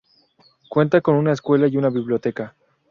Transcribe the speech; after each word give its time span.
Cuenta 0.67 0.99
con 1.01 1.13
una 1.13 1.31
escuela 1.31 1.67
y 1.67 1.77
una 1.77 1.91
biblioteca. 1.91 2.55